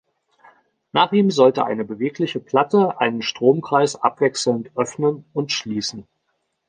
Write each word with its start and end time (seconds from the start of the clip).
Nach 0.93 1.11
ihm 1.11 1.29
sollte 1.29 1.63
eine 1.63 1.85
bewegliche 1.85 2.39
Platte 2.39 2.99
einen 2.99 3.21
Stromkreis 3.21 3.95
abwechselnd 3.95 4.71
öffnen 4.75 5.25
und 5.33 5.51
schließen. 5.51 6.07